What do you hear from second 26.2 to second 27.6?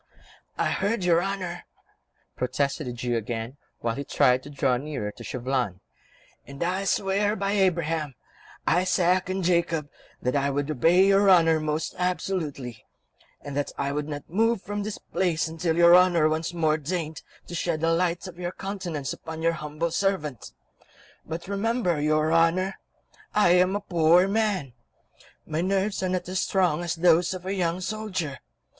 as strong as those of a